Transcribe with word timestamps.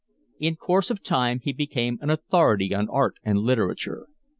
In 0.39 0.55
course 0.55 0.89
of 0.89 1.03
time 1.03 1.41
he 1.43 1.53
became 1.53 1.99
an 2.01 2.09
authority 2.09 2.73
on 2.73 2.89
art 2.89 3.17
and 3.23 3.37
literature. 3.37 4.07